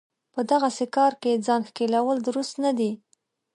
په 0.33 0.41
دغسې 0.51 0.85
کار 0.95 1.13
کې 1.21 1.41
ځان 1.45 1.61
ښکېلول 1.69 2.17
درست 2.27 2.53
نه 2.63 2.71
دی. 2.77 2.91